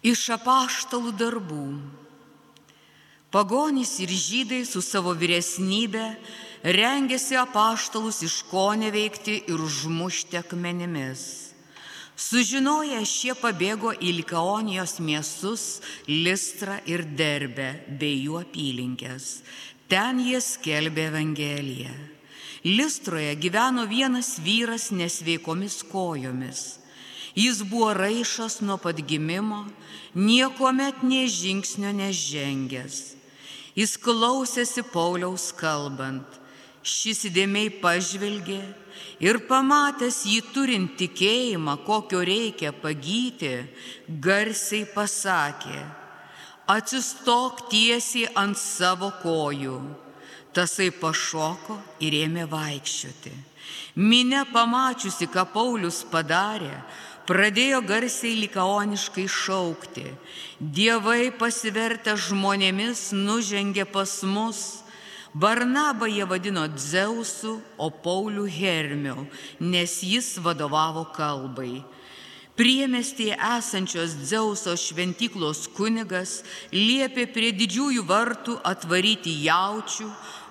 Iš 0.00 0.30
apaštalų 0.38 1.12
darbų. 1.12 1.64
Pagonys 3.30 3.98
ir 4.00 4.10
žydai 4.10 4.62
su 4.66 4.80
savo 4.82 5.12
vyresnybė 5.14 6.06
rengėsi 6.64 7.36
apaštalus 7.36 8.22
iš 8.26 8.40
ko 8.48 8.72
neveikti 8.80 9.36
ir 9.52 9.60
užmušti 9.60 10.40
akmenimis. 10.40 11.52
Sužinoję 12.20 12.98
šie 13.04 13.36
pabėgo 13.36 13.92
į 13.92 14.16
Likaonijos 14.18 14.98
miestus, 15.04 15.80
Listrą 16.08 16.80
ir 16.88 17.04
Derbę 17.04 17.70
bei 18.00 18.24
jų 18.24 18.40
apylinkės. 18.40 19.28
Ten 19.88 20.20
jie 20.24 20.40
skelbė 20.40 21.06
Evangeliją. 21.12 21.94
Listroje 22.64 23.36
gyveno 23.40 23.86
vienas 23.88 24.34
vyras 24.44 24.90
nesveikomis 24.92 25.80
kojomis. 25.88 26.79
Jis 27.36 27.62
buvo 27.62 27.92
raišas 27.94 28.60
nuo 28.64 28.76
pat 28.80 28.98
gimimo, 29.06 29.64
niekuomet 30.14 31.02
nie 31.06 31.28
žingsnio 31.30 31.92
nežengęs. 31.94 33.14
Jis 33.78 33.96
klausėsi 34.02 34.82
Pauliaus 34.82 35.50
kalbant. 35.54 36.26
Šis 36.82 37.26
įdėmiai 37.28 37.68
pažvelgė 37.82 38.60
ir 39.20 39.38
pamatęs 39.46 40.22
jį 40.24 40.40
turint 40.54 40.94
tikėjimą, 40.96 41.76
kokio 41.84 42.22
reikia 42.24 42.72
pagyti, 42.72 43.52
garsiai 44.08 44.86
pasakė, 44.88 45.82
atsistok 46.72 47.66
tiesiai 47.70 48.32
ant 48.34 48.58
savo 48.58 49.12
kojų. 49.22 49.76
Tasai 50.56 50.88
pašoko 50.90 51.76
ir 52.02 52.16
ėmė 52.24 52.48
vaikščioti. 52.50 53.30
Minė 54.00 54.42
pamačiusi, 54.50 55.28
ką 55.30 55.44
Paulius 55.52 56.00
padarė, 56.10 56.72
pradėjo 57.30 57.78
garsiai 57.86 58.34
likaoniškai 58.42 59.28
šaukti. 59.30 60.08
Dievai 60.58 61.30
pasivertę 61.30 62.16
žmonėmis 62.18 63.10
nužengė 63.14 63.86
pas 63.86 64.16
mus. 64.26 64.82
Barnabą 65.30 66.08
jie 66.10 66.26
vadino 66.26 66.66
Dzeusu, 66.66 67.60
o 67.78 67.86
Paulių 67.90 68.48
Hermiu, 68.50 69.28
nes 69.62 70.00
jis 70.02 70.32
vadovavo 70.42 71.04
kalbai. 71.14 71.84
Priemestėje 72.58 73.38
esančios 73.38 74.18
Dzeuso 74.18 74.74
šventyklos 74.74 75.68
kunigas 75.78 76.40
liepė 76.74 77.28
prie 77.30 77.54
didžiųjų 77.54 78.02
vartų 78.10 78.58
atvaryti 78.66 79.38
jaučių, 79.46 80.10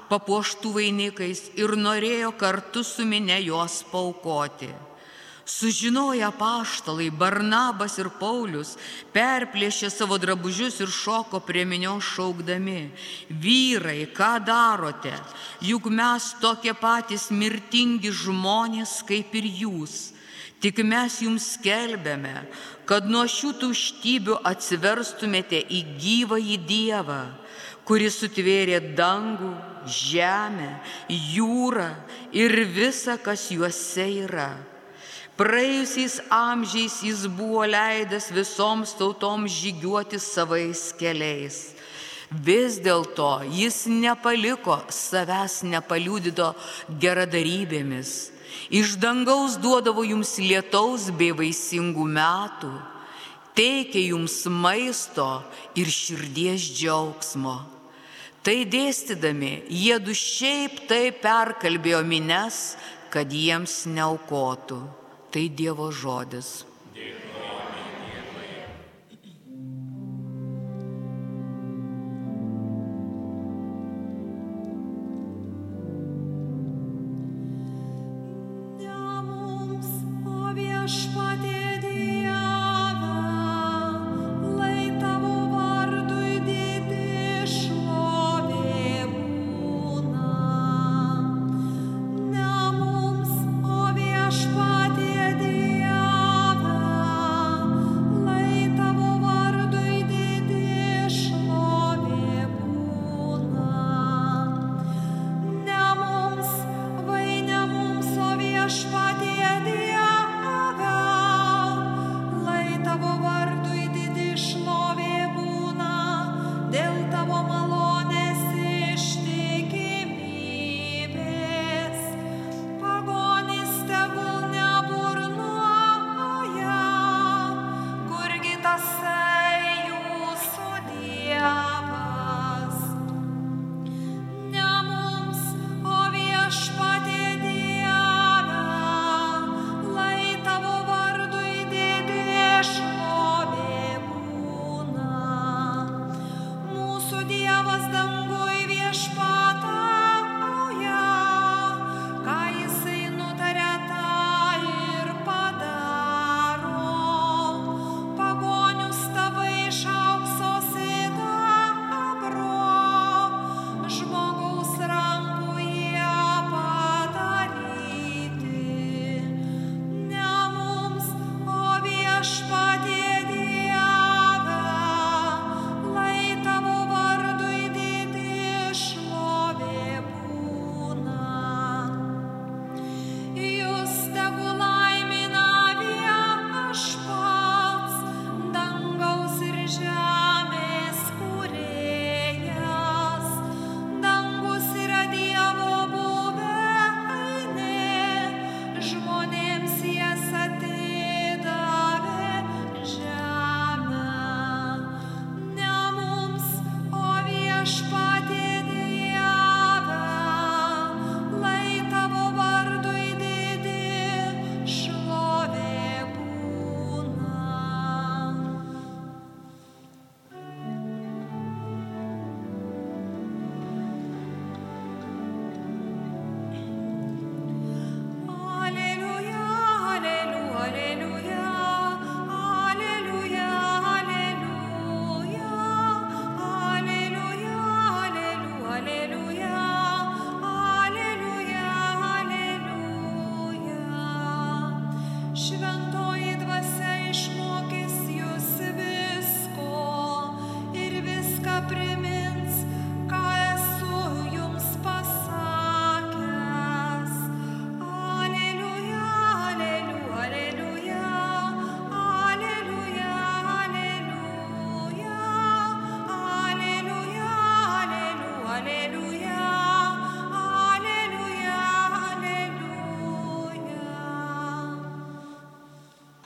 papuoštų 0.09 0.72
vainikais 0.80 1.50
ir 1.59 1.76
norėjo 1.76 2.32
kartu 2.39 2.88
su 2.88 3.04
minė 3.06 3.44
juos 3.44 3.84
paukoti. 3.92 4.72
Sužinoję 5.50 6.30
paštalai 6.38 7.09
Barnabas 7.09 7.95
ir 7.97 8.11
Paulius 8.22 8.75
perplėšė 9.16 9.89
savo 9.89 10.19
drabužius 10.22 10.78
ir 10.83 10.92
šoko 10.94 11.42
prie 11.47 11.64
minios 11.66 12.05
šaukdami, 12.05 12.92
vyrai, 13.45 14.03
ką 14.14 14.36
darote, 14.45 15.16
juk 15.66 15.89
mes 15.89 16.30
tokie 16.44 16.75
patys 16.77 17.31
mirtingi 17.33 18.14
žmonės 18.14 19.00
kaip 19.09 19.33
ir 19.42 19.50
jūs. 19.64 19.97
Tik 20.61 20.83
mes 20.86 21.17
jums 21.25 21.50
skelbėme, 21.55 22.45
kad 22.86 23.09
nuo 23.09 23.25
šių 23.25 23.53
tuštybių 23.64 24.42
atsiverstumėte 24.53 25.66
į 25.66 25.83
gyvąjį 26.03 26.58
Dievą, 26.70 27.22
kuris 27.89 28.22
sutvėrė 28.22 28.83
dangų, 28.94 29.55
žemę, 29.97 30.75
jūrą 31.09 31.94
ir 32.38 32.59
visą, 32.70 33.17
kas 33.17 33.50
juose 33.55 34.11
yra. 34.27 34.52
Praėjusiais 35.40 36.18
amžiais 36.36 36.98
jis 37.00 37.22
buvo 37.32 37.62
leidęs 37.64 38.26
visoms 38.36 38.92
tautoms 39.00 39.54
žygiuoti 39.56 40.20
savais 40.20 40.90
keliais. 41.00 41.59
Vis 42.30 42.76
dėlto 42.84 43.45
jis 43.48 43.86
nepaliko 43.88 44.82
savęs 44.92 45.62
nepaliudyto 45.64 46.50
geradarybėmis. 47.05 48.11
Iš 48.67 48.98
dangaus 49.00 49.55
duodavo 49.64 50.04
jums 50.04 50.36
lietaus 50.44 51.08
bei 51.16 51.32
vaisingų 51.32 52.11
metų, 52.20 52.76
teikė 53.56 54.10
jums 54.10 54.42
maisto 54.52 55.32
ir 55.71 55.88
širdies 55.88 56.67
džiaugsmo. 56.67 57.61
Tai 58.44 58.60
dėstydami, 58.76 59.56
jie 59.71 60.04
du 60.04 60.11
šiaip 60.11 60.83
tai 60.92 61.06
perkalbėjo 61.16 62.04
mines, 62.04 62.76
kad 63.08 63.32
jiems 63.32 63.86
neaukotų. 63.88 64.98
Tai 65.30 65.45
Dievo 65.54 65.92
žodis. 65.94 66.69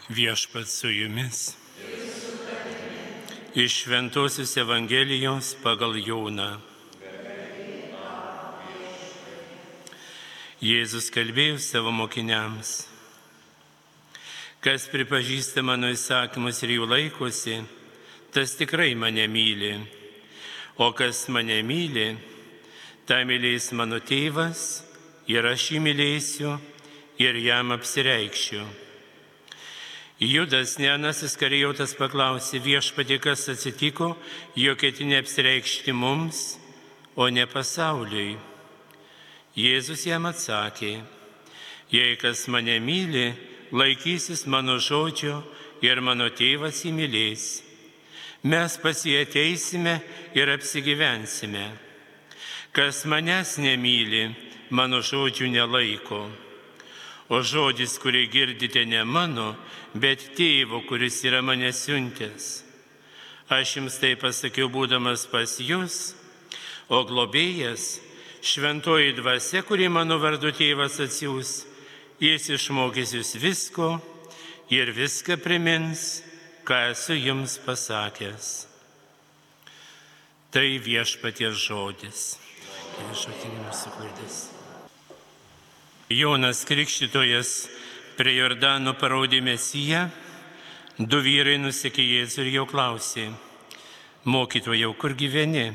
Viešpat 0.09 0.67
su 0.67 0.89
jumis. 0.89 1.55
Iš 3.55 3.83
Švenosios 3.83 4.57
Evangelijos 4.57 5.53
pagal 5.63 5.95
Jauną. 5.95 6.57
Jėzus 10.59 11.07
kalbėjo 11.07 11.55
savo 11.63 11.95
mokiniams. 11.95 12.73
Kas 14.59 14.89
pripažįsta 14.91 15.63
mano 15.63 15.88
įsakymus 15.95 16.59
ir 16.67 16.75
jų 16.75 16.91
laikosi, 16.91 17.57
tas 18.35 18.59
tikrai 18.59 18.91
mane 19.00 19.29
myli. 19.31 19.73
O 20.83 20.91
kas 20.91 21.29
mane 21.31 21.61
myli, 21.63 22.17
tą 23.07 23.23
mylės 23.23 23.71
mano 23.71 24.03
tėvas 24.03 24.83
ir 25.31 25.47
aš 25.47 25.71
jį 25.71 25.83
mylėsiu 25.88 26.57
ir 27.23 27.39
jam 27.39 27.71
apsireikščiau. 27.71 28.83
Judas 30.24 30.78
Nenasis 30.80 31.34
Karijotas 31.36 31.92
paklausė 32.00 32.62
viešpatį, 32.64 33.18
kas 33.20 33.42
atsitiko, 33.52 34.14
jo 34.56 34.75
ketinė 34.80 35.18
apsireikšti 35.20 35.92
mums, 35.92 36.44
o 37.20 37.28
ne 37.28 37.44
pasauliui. 37.50 38.38
Jėzus 39.60 40.06
jam 40.08 40.30
atsakė, 40.30 40.94
jei 41.92 42.16
kas 42.22 42.46
mane 42.48 42.78
myli, 42.80 43.34
laikysis 43.75 44.46
mano 44.48 44.78
žodžio 44.80 45.42
ir 45.84 46.00
mano 46.00 46.30
tėvas 46.31 46.86
įmylės. 46.88 47.50
Mes 48.48 48.80
pasieteisime 48.80 49.98
ir 50.40 50.54
apsigyvensime. 50.56 51.68
Kas 52.72 53.04
manęs 53.06 53.58
nemyli, 53.60 54.30
mano 54.72 55.04
žodžių 55.04 55.52
nelaiko. 55.52 56.24
O 57.33 57.39
žodis, 57.41 57.95
kurį 57.97 58.27
girdite, 58.30 58.83
ne 58.85 59.01
mano, 59.09 59.56
bet 59.97 60.21
tėvo, 60.38 60.83
kuris 60.85 61.24
yra 61.25 61.41
mane 61.41 61.71
siuntęs. 61.74 62.62
Aš 63.50 63.77
jums 63.80 63.97
tai 64.01 64.13
pasakiau 64.21 64.69
būdamas 64.69 65.25
pas 65.31 65.57
jūs, 65.57 66.13
o 66.94 67.01
globėjas, 67.09 67.97
šventoji 68.45 69.15
dvasia, 69.18 69.63
kurį 69.65 69.89
mano 69.89 70.19
vardu 70.21 70.53
tėvas 70.53 71.00
atsiūs, 71.01 71.56
jis 72.21 72.50
išmokys 72.53 73.15
jūs 73.18 73.33
visko 73.41 73.89
ir 74.69 74.94
viską 74.94 75.39
primins, 75.41 76.21
ką 76.68 76.94
esu 76.94 77.18
jums 77.18 77.57
pasakęs. 77.65 78.53
Tai 80.53 80.68
viešpaties 80.86 81.57
žodis. 81.65 82.25
Viešpaties 83.01 83.56
mūsų 83.63 83.95
klaidės. 83.97 84.44
Jonas 86.13 86.62
Krikščitojas 86.69 87.51
prie 88.13 88.36
Jordano 88.38 88.92
parodė 88.94 89.39
Mesiją, 89.42 90.04
du 91.00 91.18
vyrai 91.25 91.56
nusekė 91.57 92.04
Jėzų 92.06 92.44
ir 92.44 92.50
jo 92.60 92.65
klausė, 92.69 93.31
mokytojau, 94.30 94.92
kur 94.94 95.15
gyveni? 95.18 95.71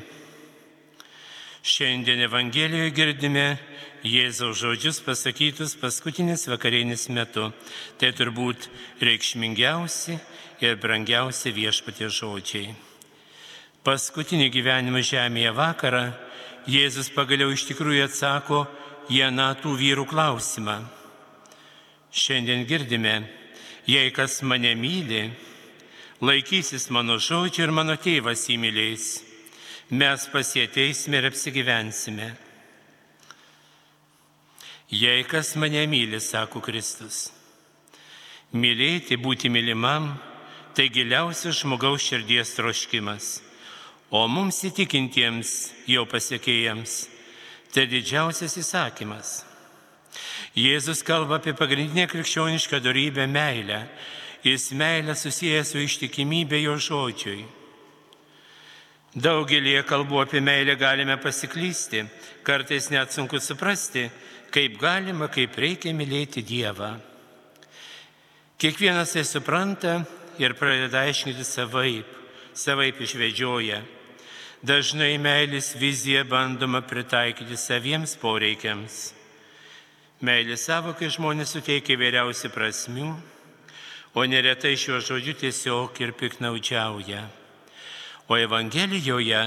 Šiandien 1.66 2.22
Evangelijoje 2.28 2.94
girdime 2.94 3.46
Jėzaus 4.06 4.60
žodžius 4.62 5.02
pasakytus 5.02 5.74
paskutinis 5.80 6.46
vakarinis 6.46 7.08
metu. 7.10 7.50
Tai 7.98 8.14
turbūt 8.14 8.70
reikšmingiausi 9.02 10.20
ir 10.62 10.78
brangiausi 10.78 11.50
viešpatie 11.50 12.06
žodžiai. 12.06 12.76
Paskutinį 13.82 14.52
gyvenimo 14.54 15.02
žemėje 15.02 15.50
vakarą 15.58 16.04
Jėzus 16.70 17.10
pagaliau 17.10 17.50
iš 17.50 17.66
tikrųjų 17.72 18.06
atsako 18.06 18.68
į 19.08 19.22
anatų 19.24 19.72
vyrų 19.80 20.04
klausimą. 20.08 20.82
Šiandien 22.12 22.66
girdime, 22.68 23.22
jei 23.88 24.12
kas 24.12 24.40
mane 24.44 24.74
myli, 24.76 25.28
laikysis 26.20 26.88
mano 26.92 27.16
žodžių 27.20 27.64
ir 27.66 27.72
mano 27.72 27.96
tėvas 28.00 28.46
įmylės, 28.52 29.08
mes 29.90 30.28
pasieteisime 30.32 31.20
ir 31.20 31.30
apsigyvensime. 31.30 32.28
Jei 34.92 35.24
kas 35.28 35.54
mane 35.56 35.84
myli, 35.88 36.20
sako 36.20 36.62
Kristus, 36.64 37.28
mylėti, 38.52 39.20
būti 39.20 39.52
mylimam, 39.52 40.14
tai 40.76 40.88
giliausias 40.92 41.60
žmogaus 41.60 42.04
širdies 42.08 42.56
troškimas, 42.56 43.38
o 44.08 44.24
mums 44.28 44.64
įtikintiems 44.64 45.54
jau 45.88 46.08
pasiekėjams 46.08 47.17
tai 47.72 47.86
didžiausias 47.86 48.56
įsakymas. 48.60 49.44
Jėzus 50.58 51.04
kalba 51.06 51.38
apie 51.38 51.54
pagrindinę 51.54 52.06
krikščionišką 52.10 52.80
darybę- 52.80 53.26
meilę. 53.38 53.86
Jis 54.44 54.72
meilę 54.72 55.14
susijęs 55.14 55.70
su 55.72 55.78
ištikimybė 55.78 56.62
jo 56.62 56.76
žodžiui. 56.76 57.44
Daugelį 59.16 59.82
kalbų 59.82 60.22
apie 60.22 60.40
meilę 60.40 60.76
galime 60.76 61.16
pasiklysti, 61.16 62.04
kartais 62.44 62.90
net 62.90 63.10
sunku 63.12 63.40
suprasti, 63.40 64.10
kaip 64.50 64.78
galima, 64.78 65.28
kaip 65.28 65.56
reikia 65.56 65.92
mylėti 65.92 66.42
Dievą. 66.42 67.00
Kiekvienas 68.58 69.12
tai 69.12 69.24
supranta 69.24 70.04
ir 70.38 70.54
pradeda 70.54 71.04
aiškinti 71.06 71.44
savaip, 71.44 72.06
savaip 72.54 73.00
išvedžioja. 73.00 73.82
Dažnai 74.58 75.20
meilės 75.22 75.76
viziją 75.78 76.24
bandoma 76.26 76.80
pritaikyti 76.82 77.54
saviems 77.54 78.16
poreikiams. 78.18 79.12
Meilės 80.18 80.64
savokai 80.66 81.12
žmonės 81.14 81.52
suteikia 81.54 81.94
įvairiausių 81.94 82.50
prasmių, 82.50 83.12
o 84.18 84.24
neretai 84.26 84.72
šiuo 84.74 84.98
žodžiu 84.98 85.36
tiesiog 85.38 86.00
ir 86.02 86.10
piknaudžiauja. 86.18 87.22
O 88.26 88.34
Evangelijoje 88.34 89.44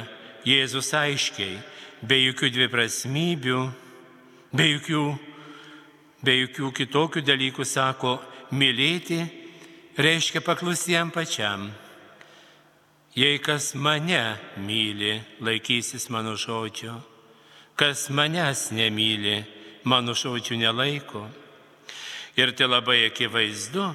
Jėzus 0.47 0.93
aiškiai, 0.95 1.59
be 2.07 2.15
jokių 2.31 2.53
dviprasmybių, 2.55 3.59
be 4.55 4.71
jokių, 4.71 5.05
be 6.23 6.39
jokių 6.39 6.71
kitokių 6.79 7.27
dalykų 7.27 7.67
sako, 7.67 8.15
mylėti 8.55 9.19
reiškia 9.99 10.39
paklusti 10.39 10.95
jam 10.95 11.11
pačiam. 11.11 11.67
Jei 13.11 13.39
kas 13.43 13.73
mane 13.75 14.37
myli, 14.55 15.17
laikysis 15.43 16.07
mano 16.09 16.37
žodžio, 16.39 16.93
kas 17.75 18.05
manęs 18.07 18.69
nemyli, 18.71 19.41
mano 19.83 20.15
žodžių 20.15 20.55
nelaiko. 20.61 21.25
Ir 22.39 22.53
tai 22.55 22.69
labai 22.71 23.01
akivaizdu. 23.09 23.89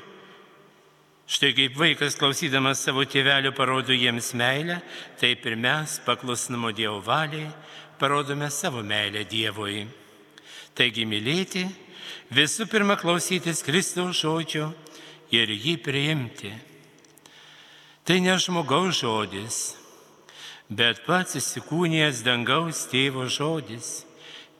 Štai 1.27 1.55
kaip 1.57 1.81
vaikas 1.81 2.19
klausydamas 2.21 2.85
savo 2.85 3.07
tėvelio 3.09 3.55
parodo 3.57 3.97
jiems 3.97 4.35
meilę, 4.37 4.83
taip 5.17 5.49
ir 5.49 5.57
mes 5.57 5.97
paklusnumo 6.05 6.71
Dievo 6.77 7.01
valiai 7.01 7.49
parodome 7.99 8.51
savo 8.53 8.85
meilę 8.85 9.25
Dievui. 9.25 9.87
Taigi 10.77 11.09
mylėti, 11.09 11.65
visų 12.37 12.69
pirma 12.69 13.01
klausytis 13.01 13.65
Kristaus 13.65 14.21
žodžio 14.21 14.75
ir 15.33 15.49
jį 15.49 15.79
priimti. 15.81 16.53
Tai 18.07 18.21
ne 18.23 18.37
žmogaus 18.39 19.01
žodis, 19.03 19.57
bet 20.71 21.03
pats 21.07 21.35
įsikūnijęs 21.41 22.23
dangaus 22.27 22.85
tėvo 22.91 23.27
žodis 23.27 24.07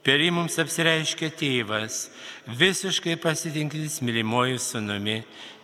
Per 0.07 0.21
jį 0.23 0.29
mums 0.31 0.55
apsireiškia 0.61 1.27
tėvas, 1.35 2.05
visiškai 2.47 3.17
pasitinkintis 3.19 3.97
mylimojų 3.99 4.61
sunumi, 4.63 5.17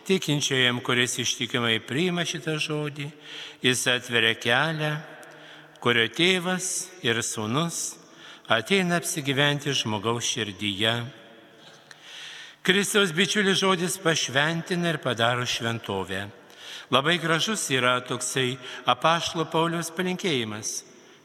tikinčiojam, 0.04 0.82
kuris 0.84 1.14
ištikimai 1.22 1.78
priima 1.80 2.26
šitą 2.28 2.58
žodį, 2.60 3.06
jis 3.64 3.86
atveria 3.88 4.34
kelią, 4.36 4.92
kurio 5.80 6.04
tėvas 6.12 6.68
ir 7.00 7.22
sunus 7.24 7.94
ateina 8.44 9.00
apsigyventi 9.00 9.72
žmogaus 9.72 10.28
širdyje. 10.28 10.92
Kristaus 12.68 13.16
bičiulis 13.16 13.62
žodis 13.64 13.96
pašventina 13.96 14.92
ir 14.92 15.00
padaro 15.00 15.48
šventovę. 15.48 16.26
Labai 16.92 17.16
gražus 17.18 17.64
yra 17.72 17.96
toksai 18.04 18.58
apaštalo 18.86 19.46
Pauliaus 19.48 19.88
palinkėjimas. 19.94 20.82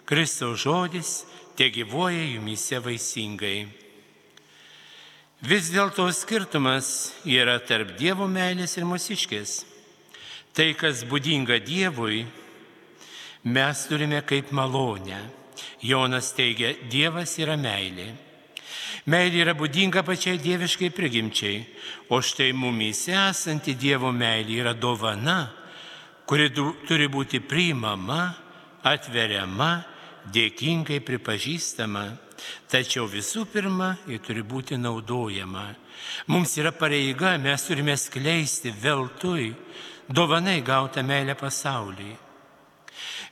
Kristaus 0.07 0.63
žodis 0.63 1.23
te 1.59 1.67
gyvoja 1.69 2.23
jumise 2.23 2.79
vaisingai. 2.79 3.67
Vis 5.39 5.69
dėlto 5.71 6.07
skirtumas 6.11 7.11
yra 7.23 7.59
tarp 7.63 7.93
Dievo 7.99 8.27
meilės 8.27 8.77
ir 8.79 8.87
mūsiškės. 8.87 9.53
Tai, 10.55 10.71
kas 10.75 11.05
būdinga 11.07 11.59
Dievui, 11.63 12.25
mes 13.43 13.83
turime 13.87 14.23
kaip 14.27 14.51
malonę. 14.51 15.21
Jonas 15.83 16.33
teigia, 16.35 16.73
Dievas 16.91 17.37
yra 17.39 17.55
meilė. 17.59 18.09
Meilė 19.09 19.43
yra 19.45 19.53
būdinga 19.57 20.03
pačiai 20.05 20.39
dieviškai 20.41 20.91
prigimčiai, 20.93 21.63
o 22.09 22.19
štai 22.21 22.51
mumyse 22.53 23.15
esanti 23.15 23.75
Dievo 23.79 24.11
meilė 24.13 24.59
yra 24.63 24.73
dovana, 24.73 25.39
kuri 26.29 26.49
turi 26.53 27.07
būti 27.09 27.41
priimama, 27.41 28.21
atveriama 28.85 29.71
dėkingai 30.29 30.99
pripažįstama, 31.05 32.05
tačiau 32.69 33.07
visų 33.09 33.45
pirma, 33.51 33.95
ji 34.07 34.19
turi 34.23 34.43
būti 34.45 34.77
naudojama. 34.79 35.67
Mums 36.31 36.55
yra 36.59 36.71
pareiga, 36.71 37.35
mes 37.41 37.65
turime 37.67 37.95
skleisti 37.97 38.71
veltui 38.71 39.51
dovanai 40.07 40.61
gautą 40.65 41.03
meilę 41.03 41.35
pasauliui. 41.39 42.15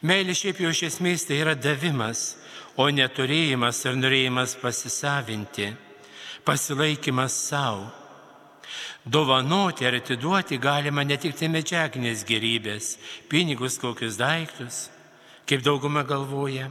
Meilė 0.06 0.36
šiaip 0.38 0.60
jau 0.62 0.72
iš 0.74 0.84
esmės 0.92 1.26
tai 1.26 1.40
yra 1.42 1.56
davimas, 1.58 2.36
o 2.78 2.88
neturėjimas 2.94 3.80
ar 3.90 3.96
norėjimas 3.98 4.56
pasisavinti, 4.62 5.72
pasilaikimas 6.46 7.34
savo. 7.50 7.88
Dovanoti 9.08 9.88
ar 9.88 9.96
atiduoti 9.98 10.58
galima 10.60 11.04
ne 11.08 11.16
tik 11.18 11.36
tai 11.40 11.48
medžiaginės 11.48 12.26
gerybės, 12.28 12.98
pinigus, 13.32 13.78
kokius 13.80 14.20
daiktus, 14.20 14.88
kaip 15.48 15.64
dauguma 15.64 16.04
galvoja, 16.04 16.68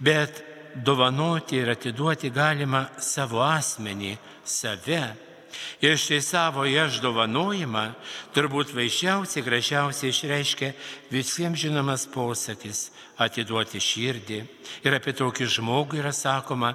bet 0.00 0.42
dovanoti 0.74 1.60
ir 1.60 1.74
atiduoti 1.74 2.32
galima 2.32 2.86
savo 2.96 3.42
asmenį, 3.44 4.16
save 4.44 5.27
Ir 5.80 5.96
štai 5.96 6.20
savo 6.22 6.64
aš 6.66 6.98
dovanojimą 7.00 7.84
turbūt 8.34 8.72
vaišiausiai, 8.74 9.44
gražiausiai 9.46 10.10
išreiškia 10.12 10.72
visiems 11.10 11.60
žinomas 11.62 12.06
posakis- 12.10 12.90
atiduoti 13.24 13.78
širdį. 13.78 14.40
Ir 14.84 14.94
apie 14.94 15.12
tokį 15.12 15.46
žmogų 15.46 15.98
yra 16.02 16.12
sakoma, 16.12 16.74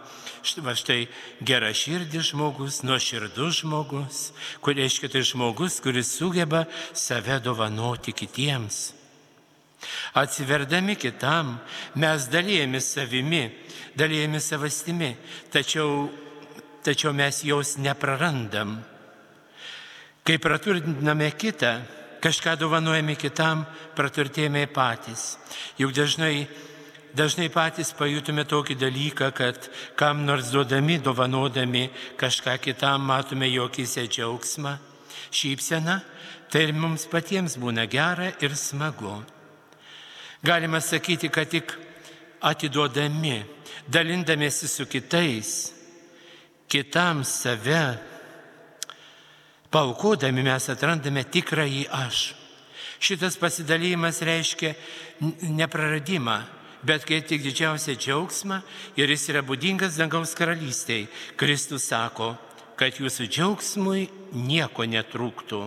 va 0.58 0.74
štai 0.74 1.08
gera 1.44 1.74
širdis 1.74 2.32
žmogus, 2.32 2.84
nuoširdus 2.84 3.64
žmogus, 3.64 4.32
kur 4.62 4.74
reiškia 4.74 5.12
tai 5.12 5.22
žmogus, 5.22 5.82
kuris 5.82 6.18
sugeba 6.18 6.66
save 6.94 7.40
dovanoti 7.40 8.14
kitiems. 8.14 8.94
Atsiverdami 10.14 10.96
kitam, 10.96 11.60
mes 11.96 12.28
dalyjame 12.28 12.82
savimi, 12.82 13.52
dalyjame 13.96 14.40
savastimi, 14.40 15.16
tačiau 15.52 16.10
tačiau 16.84 17.14
mes 17.16 17.44
jos 17.48 17.78
neprarandam. 17.80 18.78
Kai 20.24 20.38
praturtiname 20.40 21.32
kitą, 21.36 21.82
kažką 22.24 22.56
dovanojame 22.62 23.18
kitam, 23.20 23.66
praturtėjame 23.98 24.68
patys. 24.72 25.36
Juk 25.76 25.92
dažnai, 25.92 26.46
dažnai 27.12 27.50
patys 27.52 27.92
pajutume 27.98 28.46
tokį 28.48 28.78
dalyką, 28.80 29.32
kad 29.36 29.68
kam 30.00 30.24
nors 30.24 30.54
duodami, 30.54 31.02
dovanodami 31.04 31.90
kažką 32.20 32.56
kitam, 32.64 33.04
matome 33.12 33.52
jokise 33.52 34.08
džiaugsmą, 34.08 34.78
šypseną, 35.32 36.00
tai 36.48 36.70
ir 36.70 36.76
mums 36.78 37.04
patiems 37.12 37.58
būna 37.60 37.84
gera 37.92 38.32
ir 38.40 38.56
smagu. 38.56 39.20
Galima 40.44 40.80
sakyti, 40.80 41.28
kad 41.32 41.52
tik 41.52 41.76
atiduodami, 42.44 43.42
dalindamėsi 43.92 44.68
su 44.68 44.88
kitais, 44.88 45.74
kitam 46.70 47.24
save 47.24 47.98
paukodami 49.74 50.46
mes 50.46 50.70
atrandame 50.70 51.26
tikrąjį 51.26 51.86
aš. 51.90 52.34
Šitas 53.04 53.36
pasidalymas 53.42 54.22
reiškia 54.24 54.72
nepraradimą, 55.58 56.38
bet 56.86 57.04
kai 57.08 57.20
tik 57.26 57.44
didžiausią 57.44 57.98
džiaugsmą 58.00 58.62
ir 59.00 59.12
jis 59.12 59.28
yra 59.34 59.42
būdingas 59.44 59.98
dangaus 60.00 60.36
karalystiai. 60.38 61.10
Kristus 61.40 61.90
sako, 61.90 62.36
kad 62.80 62.96
jūsų 63.02 63.28
džiaugsmui 63.28 64.08
nieko 64.38 64.86
netrūktų. 64.88 65.64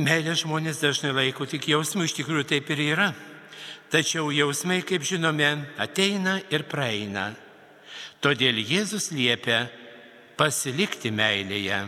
Meilė 0.00 0.32
žmonės 0.40 0.80
dažnai 0.80 1.12
laiko 1.12 1.44
tik 1.44 1.68
jausmų, 1.68 2.06
iš 2.08 2.16
tikrųjų 2.16 2.46
taip 2.48 2.70
ir 2.72 2.80
yra. 2.94 3.10
Tačiau 3.92 4.30
jausmai, 4.32 4.80
kaip 4.88 5.04
žinome, 5.04 5.50
ateina 5.76 6.38
ir 6.48 6.64
praeina. 6.64 7.34
Todėl 8.22 8.60
Jėzus 8.62 9.10
liepia 9.10 9.64
pasilikti 10.38 11.10
meilėje, 11.10 11.80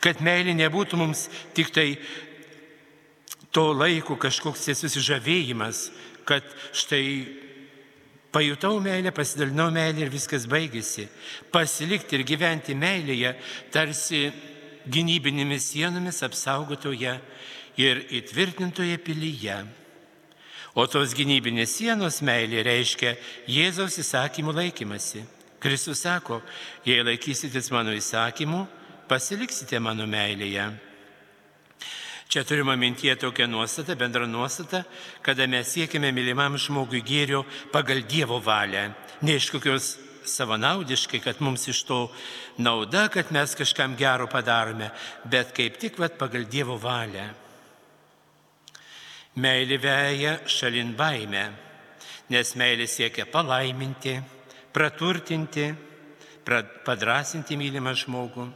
kad 0.00 0.22
meilė 0.24 0.54
nebūtų 0.56 0.96
mums 0.96 1.26
tik 1.56 1.70
tai 1.74 1.90
to 3.52 3.70
laiko 3.76 4.16
kažkoks 4.20 4.64
susižavėjimas, 4.80 5.88
kad 6.28 6.44
štai 6.76 7.04
pajutau 8.32 8.80
meilę, 8.80 9.12
pasidalinau 9.12 9.70
meilę 9.72 10.04
ir 10.04 10.12
viskas 10.12 10.46
baigėsi. 10.48 11.08
Pasilikti 11.52 12.18
ir 12.18 12.26
gyventi 12.28 12.76
meilėje 12.76 13.34
tarsi 13.72 14.28
gynybinėmis 14.88 15.72
sienomis 15.72 16.20
apsaugotoje 16.24 17.16
ir 17.80 18.04
įtvirtintoje 18.20 18.98
pilyje. 19.04 19.62
O 20.78 20.84
tos 20.86 21.14
gynybinės 21.16 21.78
sienos 21.80 22.20
meilė 22.22 22.62
reiškia 22.66 23.16
Jėzaus 23.50 23.98
įsakymų 24.00 24.54
laikymasi. 24.60 25.24
Kristus 25.58 26.04
sako, 26.04 26.40
jei 26.86 27.02
laikysitės 27.02 27.72
mano 27.74 27.94
įsakymų, 27.96 28.60
pasiliksite 29.10 29.80
mano 29.82 30.06
meilėje. 30.06 30.68
Čia 32.28 32.44
turime 32.44 32.76
mintie 32.76 33.14
tokią 33.16 33.46
nuostatą, 33.48 33.96
bendrą 33.96 34.26
nuostatą, 34.28 34.82
kada 35.24 35.46
mes 35.48 35.70
siekime 35.72 36.12
mylimam 36.12 36.58
žmogui 36.60 37.00
gėrio 37.00 37.40
pagal 37.72 38.02
Dievo 38.04 38.36
valią, 38.44 38.90
ne 39.24 39.38
iš 39.40 39.48
kokios 39.54 39.94
savanaudiškai, 40.28 41.22
kad 41.24 41.40
mums 41.40 41.64
iš 41.72 41.82
to 41.88 42.02
nauda, 42.60 43.06
kad 43.08 43.32
mes 43.32 43.56
kažkam 43.56 43.96
gero 43.96 44.28
padarome, 44.28 44.90
bet 45.24 45.54
kaip 45.56 45.80
tik 45.80 45.98
vat, 45.98 46.18
pagal 46.20 46.44
Dievo 46.44 46.76
valią. 46.76 47.30
Meilė 49.40 49.78
veja 49.80 50.38
šalin 50.46 50.92
baimę, 50.98 51.46
nes 52.28 52.54
meilė 52.60 52.86
siekia 52.90 53.24
palaiminti 53.24 54.18
praturtinti, 54.78 55.72
padrasinti 56.86 57.58
mylimą 57.58 57.96
žmogų. 57.98 58.46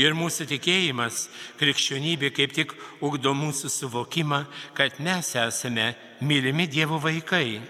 Ir 0.00 0.16
mūsų 0.16 0.48
tikėjimas, 0.50 1.28
krikščionybė 1.60 2.32
kaip 2.34 2.54
tik 2.56 2.74
ugdo 3.04 3.34
mūsų 3.36 3.70
suvokimą, 3.70 4.42
kad 4.74 4.98
mes 5.04 5.34
esame 5.38 5.92
mylimi 6.24 6.66
Dievo 6.66 6.98
vaikai. 7.02 7.60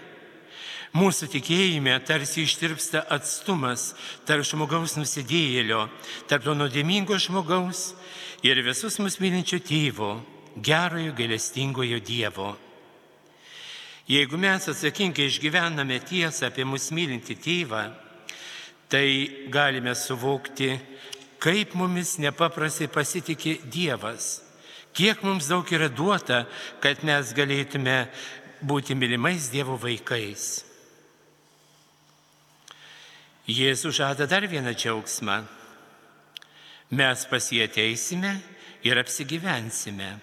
Mūsų 0.95 1.27
tikėjime 1.33 1.97
tarsi 2.07 2.45
ištirpsta 2.47 3.03
atstumas 3.11 3.89
tarp 4.25 4.47
žmogaus 4.47 4.95
nusidėjėlio, 4.95 5.89
tarp 6.31 6.47
to 6.47 6.55
nuodėmingo 6.55 7.19
žmogaus 7.19 7.89
ir 8.47 8.63
visus 8.63 8.97
mus 9.03 9.19
mylinčio 9.19 9.59
tėvo, 9.59 10.15
gerojo 10.55 11.11
gailestingojo 11.17 11.99
Dievo. 11.99 12.53
Jeigu 14.05 14.37
mes 14.37 14.67
atsakingai 14.69 15.25
išgyvename 15.31 15.97
tiesą 16.05 16.51
apie 16.51 16.65
mus 16.67 16.91
mylinti 16.93 17.33
tėvą, 17.41 17.87
tai 18.89 19.07
galime 19.49 19.95
suvokti, 19.97 20.75
kaip 21.41 21.73
mumis 21.73 22.19
nepaprastai 22.21 22.85
pasitikė 22.93 23.57
Dievas, 23.65 24.43
kiek 24.93 25.23
mums 25.25 25.49
daug 25.49 25.65
yra 25.73 25.89
duota, 25.89 26.43
kad 26.81 27.01
mes 27.01 27.33
galėtume 27.33 27.97
būti 28.61 28.93
mylimais 28.93 29.49
Dievo 29.53 29.79
vaikais. 29.81 30.63
Jėzus 33.45 33.97
žada 33.97 34.25
dar 34.29 34.45
vieną 34.49 34.73
džiaugsmą. 34.73 35.41
Mes 36.93 37.25
pas 37.29 37.49
jį 37.49 37.65
ateisime 37.65 38.31
ir 38.85 38.97
apsigyvensime. 39.01 40.13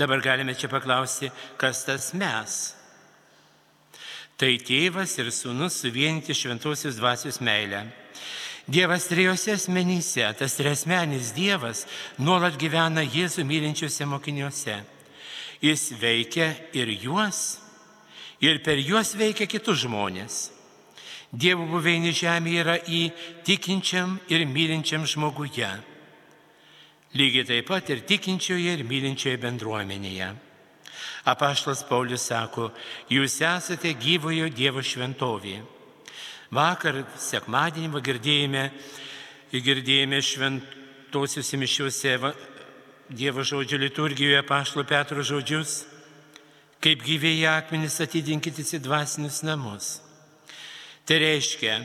Dabar 0.00 0.22
galime 0.24 0.54
čia 0.56 0.68
paklausti, 0.72 1.28
kas 1.60 1.82
tas 1.84 2.14
mes. 2.16 2.54
Tai 4.40 4.54
tėvas 4.64 5.12
ir 5.20 5.28
sūnus 5.28 5.76
suvienyti 5.82 6.32
šventosios 6.32 6.96
dvasios 6.96 7.36
meilę. 7.44 7.82
Dievas 8.64 9.10
trijose 9.10 9.52
asmenyse, 9.58 10.24
tas 10.38 10.56
tresmenis 10.56 11.34
Dievas 11.36 11.84
nuolat 12.16 12.56
gyvena 12.56 13.04
Jėzų 13.04 13.44
mylinčiuose 13.44 14.08
mokiniuose. 14.08 14.78
Jis 15.60 15.90
veikia 16.00 16.48
ir 16.72 16.88
juos, 17.02 17.58
ir 18.40 18.62
per 18.64 18.80
juos 18.80 19.12
veikia 19.20 19.50
kitus 19.50 19.82
žmonės. 19.84 20.40
Dievo 21.28 21.68
buveinė 21.68 22.16
žemė 22.16 22.56
yra 22.62 22.80
į 22.88 23.04
tikinčiam 23.44 24.16
ir 24.32 24.48
mylinčiam 24.48 25.04
žmoguje 25.04 25.74
lygiai 27.14 27.46
taip 27.46 27.66
pat 27.70 27.90
ir 27.90 28.04
tikinčioje 28.06 28.76
ir 28.78 28.86
mylinčioje 28.86 29.40
bendruomenėje. 29.42 30.30
Apaštas 31.28 31.82
Paulius 31.88 32.24
sako, 32.30 32.70
jūs 33.10 33.40
esate 33.44 33.92
gyvojo 33.98 34.48
Dievo 34.52 34.82
šventovė. 34.84 35.60
Vakar, 36.50 37.04
sekmadienį, 37.20 38.00
girdėjome, 38.02 38.64
girdėjome 39.52 40.20
šventosiuose 40.24 41.60
mišiuose 41.60 42.16
Dievo 43.10 43.42
žodžio 43.42 43.78
liturgijoje 43.82 44.42
Pašlo 44.46 44.84
Petro 44.86 45.22
žodžius, 45.26 45.84
kaip 46.80 47.02
gyvėjai 47.04 47.58
akmenys 47.58 47.98
atidinkite 48.00 48.62
į 48.62 48.80
dvasinius 48.84 49.42
namus. 49.44 49.98
Tai 51.04 51.18
reiškia, 51.18 51.80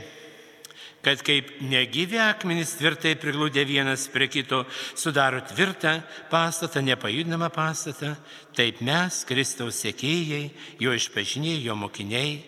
kad 1.06 1.22
kaip 1.22 1.52
negyvi 1.62 2.18
akmenys 2.18 2.72
tvirtai 2.80 3.12
priglūdė 3.22 3.62
vienas 3.70 4.08
prie 4.10 4.26
kito, 4.26 4.64
sudaro 4.98 5.44
tvirtą 5.46 6.00
pastatą, 6.32 6.82
nepajudinamą 6.82 7.52
pastatą, 7.54 8.16
taip 8.58 8.82
mes, 8.82 9.20
Kristaus 9.30 9.84
sėkėjai, 9.84 10.50
jo 10.82 10.96
išpažiniai, 10.98 11.62
jo 11.62 11.78
mokiniai, 11.78 12.40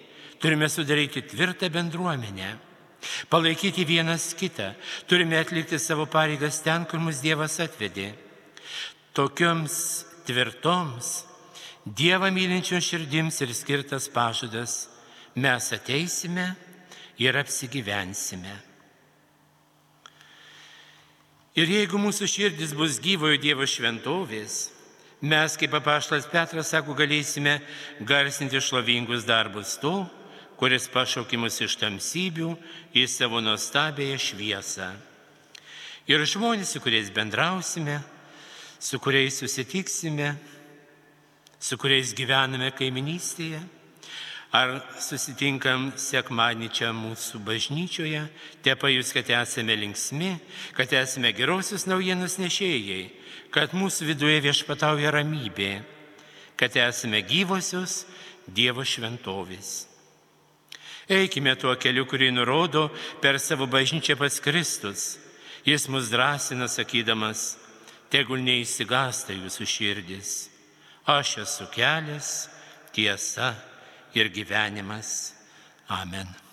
turime 0.42 0.72
sudaryti 0.74 1.22
tvirtą 1.30 1.70
bendruomenę. 1.70 2.56
Palaikyti 3.30 3.86
vienas 3.86 4.32
kitą, 4.34 4.72
turime 5.06 5.38
atlikti 5.38 5.78
savo 5.78 6.08
pareigas 6.10 6.58
ten, 6.66 6.90
kur 6.90 6.98
mus 6.98 7.22
Dievas 7.22 7.60
atvedė. 7.62 8.10
Tokioms 9.14 9.78
tvirtoms, 10.26 11.28
Dievą 11.86 12.34
mylinčios 12.34 12.90
širdims 12.90 13.38
ir 13.46 13.54
skirtas 13.56 14.10
pažadas 14.12 14.88
mes 15.38 15.70
ateisime 15.72 16.56
ir 17.18 17.38
apsigyvensime. 17.38 18.56
Ir 21.58 21.70
jeigu 21.74 21.98
mūsų 21.98 22.28
širdis 22.30 22.76
bus 22.78 23.00
gyvojo 23.02 23.40
Dievo 23.42 23.66
šventovės, 23.66 24.68
mes, 25.26 25.56
kaip 25.58 25.74
apaštas 25.74 26.28
Petras 26.30 26.70
sako, 26.70 26.94
galėsime 26.94 27.58
garsinti 28.06 28.62
šlovingus 28.62 29.26
darbus 29.26 29.74
to, 29.82 30.04
kuris 30.58 30.86
pašaukė 30.94 31.40
mus 31.42 31.58
iš 31.62 31.78
tamsybių 31.82 32.52
į 32.94 33.08
savo 33.10 33.42
nuostabėją 33.42 34.20
šviesą. 34.22 34.92
Ir 36.08 36.22
žmonės, 36.30 36.76
su 36.76 36.82
kuriais 36.82 37.10
bendrausime, 37.14 37.98
su 38.80 39.02
kuriais 39.02 39.42
susitiksime, 39.42 40.36
su 41.60 41.78
kuriais 41.82 42.14
gyvename 42.14 42.70
kaiminystėje, 42.78 43.60
ar 44.56 44.78
susitinkam 45.04 45.90
sekmanį 46.00 46.70
čia 46.72 46.94
mūsų 46.96 47.42
bažnyčioje, 47.44 48.24
te 48.64 48.76
pajus, 48.80 49.12
kad 49.16 49.30
esame 49.42 49.76
linksmi, 49.76 50.38
kad 50.78 50.94
esame 50.96 51.34
gerosios 51.36 51.88
naujienos 51.90 52.38
nešėjai, 52.40 53.04
kad 53.52 53.76
mūsų 53.76 54.12
viduje 54.14 54.40
viešpatauja 54.48 55.12
ramybė, 55.16 55.82
kad 56.60 56.76
esame 56.80 57.22
gyvosios 57.28 58.06
Dievo 58.48 58.86
šventovės. 58.88 59.90
Eikime 61.12 61.52
tuo 61.60 61.74
keliu, 61.76 62.06
kurį 62.08 62.30
nurodo 62.32 62.86
per 63.20 63.42
savo 63.44 63.68
bažnyčią 63.68 64.16
pats 64.20 64.40
Kristus. 64.44 65.18
Jis 65.68 65.90
mus 65.92 66.08
drąsina 66.08 66.70
sakydamas, 66.72 67.58
tegul 68.08 68.40
neįsigasta 68.40 69.36
jūsų 69.36 69.68
širdis. 69.68 70.32
Aš 71.08 71.38
esu 71.44 71.68
kelias, 71.76 72.48
tiesa 72.96 73.52
ir 74.16 74.26
gyvenimas. 74.26 75.34
Amen. 75.90 76.47